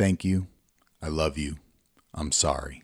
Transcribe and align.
Thank 0.00 0.24
you. 0.24 0.46
I 1.02 1.08
love 1.08 1.36
you. 1.36 1.56
I'm 2.14 2.32
sorry. 2.32 2.82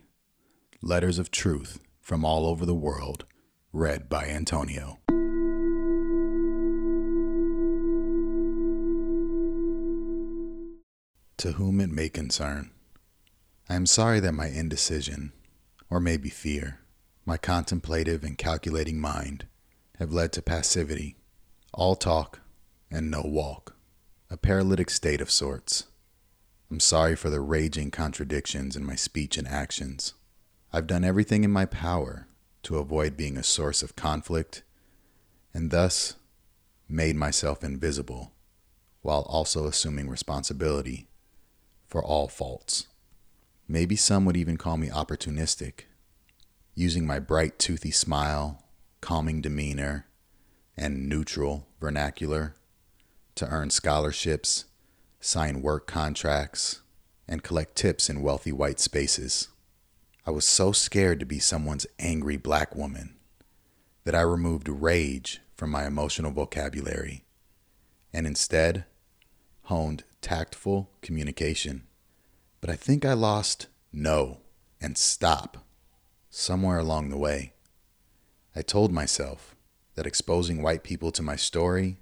Letters 0.83 1.17
of 1.17 1.31
Truth 1.31 1.79
from 1.99 2.23
All 2.23 2.45
Over 2.45 2.63
the 2.63 2.75
World, 2.75 3.25
read 3.73 4.07
by 4.07 4.25
Antonio. 4.25 4.99
To 11.37 11.53
whom 11.53 11.81
it 11.81 11.89
may 11.89 12.07
concern, 12.07 12.69
I 13.67 13.73
am 13.73 13.87
sorry 13.87 14.19
that 14.19 14.33
my 14.33 14.49
indecision, 14.49 15.33
or 15.89 15.99
maybe 15.99 16.29
fear, 16.29 16.81
my 17.25 17.37
contemplative 17.37 18.23
and 18.23 18.37
calculating 18.37 19.01
mind, 19.01 19.47
have 19.97 20.13
led 20.13 20.31
to 20.33 20.43
passivity, 20.43 21.15
all 21.73 21.95
talk 21.95 22.41
and 22.91 23.09
no 23.09 23.23
walk, 23.25 23.75
a 24.29 24.37
paralytic 24.37 24.91
state 24.91 25.19
of 25.19 25.31
sorts. 25.31 25.85
I'm 26.69 26.79
sorry 26.81 27.15
for 27.15 27.29
the 27.29 27.39
raging 27.39 27.91
contradictions 27.91 28.75
in 28.75 28.85
my 28.85 28.95
speech 28.95 29.37
and 29.37 29.47
actions. 29.47 30.13
I've 30.73 30.87
done 30.87 31.05
everything 31.05 31.45
in 31.45 31.51
my 31.51 31.65
power 31.65 32.27
to 32.63 32.77
avoid 32.77 33.15
being 33.15 33.37
a 33.37 33.43
source 33.43 33.81
of 33.81 33.95
conflict, 33.95 34.63
and 35.53 35.71
thus 35.71 36.15
made 36.89 37.15
myself 37.15 37.63
invisible 37.63 38.33
while 39.01 39.21
also 39.29 39.65
assuming 39.65 40.09
responsibility 40.09 41.07
for 41.87 42.03
all 42.03 42.27
faults. 42.27 42.87
Maybe 43.65 43.95
some 43.95 44.25
would 44.25 44.35
even 44.35 44.57
call 44.57 44.75
me 44.75 44.89
opportunistic, 44.89 45.85
using 46.75 47.07
my 47.07 47.19
bright, 47.19 47.59
toothy 47.59 47.91
smile, 47.91 48.65
calming 48.99 49.39
demeanor, 49.41 50.07
and 50.75 51.07
neutral 51.07 51.67
vernacular 51.79 52.55
to 53.35 53.47
earn 53.47 53.69
scholarships, 53.69 54.65
sign 55.19 55.61
work 55.61 55.87
contracts, 55.87 56.81
and 57.27 57.43
collect 57.43 57.75
tips 57.75 58.09
in 58.09 58.21
wealthy 58.21 58.51
white 58.51 58.79
spaces. 58.79 59.49
I 60.25 60.31
was 60.31 60.45
so 60.45 60.71
scared 60.71 61.19
to 61.19 61.25
be 61.25 61.39
someone's 61.39 61.87
angry 61.99 62.37
black 62.37 62.75
woman 62.75 63.15
that 64.03 64.15
I 64.15 64.21
removed 64.21 64.69
rage 64.69 65.41
from 65.55 65.69
my 65.69 65.85
emotional 65.85 66.31
vocabulary 66.31 67.25
and 68.13 68.25
instead 68.25 68.85
honed 69.63 70.03
tactful 70.21 70.89
communication. 71.01 71.83
But 72.61 72.69
I 72.69 72.75
think 72.75 73.05
I 73.05 73.13
lost 73.13 73.67
no 73.91 74.39
and 74.79 74.97
stop 74.97 75.65
somewhere 76.29 76.79
along 76.79 77.09
the 77.09 77.17
way. 77.17 77.53
I 78.55 78.61
told 78.61 78.91
myself 78.91 79.55
that 79.95 80.07
exposing 80.07 80.61
white 80.61 80.83
people 80.83 81.11
to 81.11 81.21
my 81.21 81.35
story, 81.35 81.97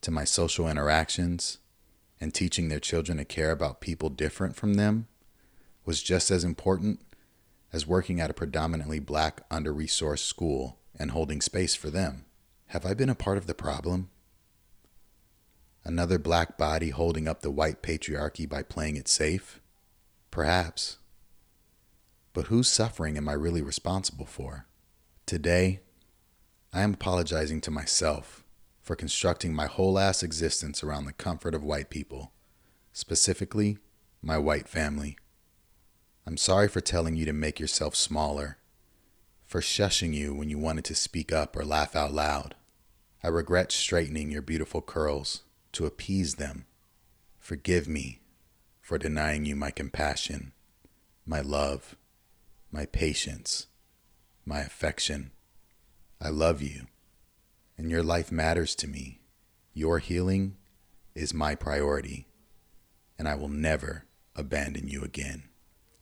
to 0.00 0.10
my 0.10 0.24
social 0.24 0.68
interactions, 0.68 1.58
and 2.20 2.34
teaching 2.34 2.68
their 2.68 2.80
children 2.80 3.18
to 3.18 3.24
care 3.24 3.50
about 3.50 3.80
people 3.80 4.08
different 4.08 4.56
from 4.56 4.74
them 4.74 5.06
was 5.84 6.02
just 6.02 6.30
as 6.30 6.44
important 6.44 7.00
as 7.72 7.86
working 7.86 8.20
at 8.20 8.30
a 8.30 8.34
predominantly 8.34 8.98
black, 8.98 9.42
under 9.50 9.72
resourced 9.72 10.20
school 10.20 10.78
and 10.98 11.10
holding 11.10 11.40
space 11.40 11.74
for 11.74 11.90
them. 11.90 12.24
Have 12.68 12.84
I 12.84 12.94
been 12.94 13.10
a 13.10 13.14
part 13.14 13.38
of 13.38 13.46
the 13.46 13.54
problem? 13.54 14.10
Another 15.84 16.18
black 16.18 16.58
body 16.58 16.90
holding 16.90 17.28
up 17.28 17.40
the 17.40 17.50
white 17.50 17.82
patriarchy 17.82 18.48
by 18.48 18.62
playing 18.62 18.96
it 18.96 19.08
safe? 19.08 19.60
Perhaps. 20.30 20.98
But 22.32 22.46
whose 22.46 22.68
suffering 22.68 23.16
am 23.16 23.28
I 23.28 23.32
really 23.32 23.62
responsible 23.62 24.26
for? 24.26 24.66
Today, 25.24 25.80
I 26.72 26.82
am 26.82 26.94
apologizing 26.94 27.60
to 27.62 27.70
myself 27.70 28.44
for 28.88 28.96
constructing 28.96 29.52
my 29.52 29.66
whole 29.66 29.98
ass 29.98 30.22
existence 30.22 30.82
around 30.82 31.04
the 31.04 31.12
comfort 31.12 31.54
of 31.54 31.62
white 31.62 31.90
people, 31.90 32.32
specifically 32.90 33.76
my 34.22 34.38
white 34.38 34.66
family. 34.66 35.18
I'm 36.26 36.38
sorry 36.38 36.68
for 36.68 36.80
telling 36.80 37.14
you 37.14 37.26
to 37.26 37.34
make 37.34 37.60
yourself 37.60 37.94
smaller, 37.94 38.56
for 39.44 39.60
shushing 39.60 40.14
you 40.14 40.34
when 40.34 40.48
you 40.48 40.58
wanted 40.58 40.86
to 40.86 40.94
speak 40.94 41.34
up 41.34 41.54
or 41.54 41.66
laugh 41.66 41.94
out 41.94 42.14
loud. 42.14 42.54
I 43.22 43.28
regret 43.28 43.72
straightening 43.72 44.30
your 44.30 44.40
beautiful 44.40 44.80
curls 44.80 45.42
to 45.72 45.84
appease 45.84 46.36
them. 46.36 46.64
Forgive 47.38 47.88
me 47.88 48.20
for 48.80 48.96
denying 48.96 49.44
you 49.44 49.54
my 49.54 49.70
compassion, 49.70 50.52
my 51.26 51.42
love, 51.42 51.94
my 52.72 52.86
patience, 52.86 53.66
my 54.46 54.60
affection. 54.60 55.32
I 56.22 56.30
love 56.30 56.62
you, 56.62 56.86
and 57.78 57.90
your 57.90 58.02
life 58.02 58.32
matters 58.32 58.74
to 58.74 58.88
me. 58.88 59.20
Your 59.72 60.00
healing 60.00 60.56
is 61.14 61.32
my 61.32 61.54
priority, 61.54 62.26
and 63.16 63.28
I 63.28 63.36
will 63.36 63.48
never 63.48 64.04
abandon 64.34 64.88
you 64.88 65.02
again. 65.04 65.44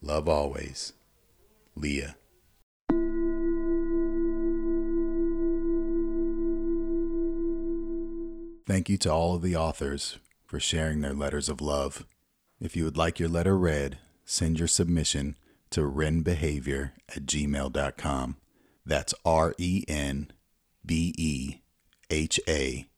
Love 0.00 0.28
always, 0.28 0.94
Leah. 1.74 2.16
Thank 8.66 8.88
you 8.88 8.96
to 8.98 9.12
all 9.12 9.36
of 9.36 9.42
the 9.42 9.54
authors 9.54 10.18
for 10.44 10.58
sharing 10.58 11.00
their 11.00 11.14
letters 11.14 11.48
of 11.48 11.60
love. 11.60 12.04
If 12.60 12.74
you 12.74 12.84
would 12.84 12.96
like 12.96 13.20
your 13.20 13.28
letter 13.28 13.56
read, 13.56 13.98
send 14.24 14.58
your 14.58 14.68
submission 14.68 15.36
to 15.70 15.82
renbehavior 15.82 16.92
at 17.14 17.26
gmail.com. 17.26 18.36
That's 18.84 19.14
R 19.24 19.54
E 19.58 19.84
N 19.86 20.30
B 20.84 21.14
E 21.16 21.60
H 22.10 22.40
A 22.48 22.88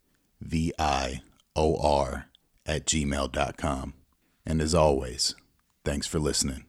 V 0.40 0.72
I 0.78 1.22
O 1.56 1.76
R 1.76 2.26
at 2.66 2.86
gmail.com. 2.86 3.94
And 4.46 4.62
as 4.62 4.74
always, 4.74 5.34
thanks 5.84 6.06
for 6.06 6.18
listening. 6.18 6.67